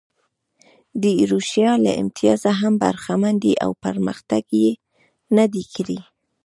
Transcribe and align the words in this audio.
د 1.01 1.03
ایروشیا 1.19 1.71
له 1.85 1.91
امتیازه 2.01 2.51
هم 2.61 2.73
برخمن 2.83 3.35
دي 3.43 3.53
او 3.63 3.71
پرمختګ 3.85 4.43
یې 4.61 4.69
نه 5.35 5.45
دی 5.53 5.63
کړی. 5.75 5.99